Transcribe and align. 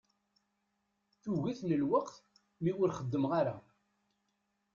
Tuget 1.21 1.59
n 1.67 1.69
lewqat 1.81 2.11
mi 2.63 2.71
ur 2.81 2.89
xeddmeɣ 2.97 3.31
ara. 3.39 3.55